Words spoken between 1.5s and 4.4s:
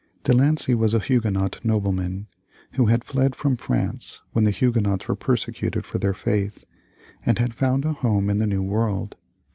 nobleman, who had fled from France